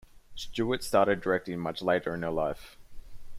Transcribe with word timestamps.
Stewart 0.33 0.83
started 0.83 1.21
directing 1.21 1.59
much 1.59 1.83
later 1.83 2.15
in 2.15 2.23
her 2.23 2.31
life. 2.31 2.75